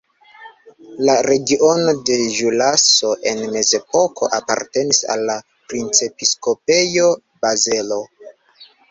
La 1.07 1.15
regiono 1.25 1.91
de 2.09 2.15
Ĵuraso 2.37 3.11
en 3.31 3.43
mezepoko 3.55 4.29
apartenis 4.37 5.01
al 5.15 5.21
la 5.31 5.35
Princepiskopejo 5.73 7.11
Bazelo. 7.47 7.99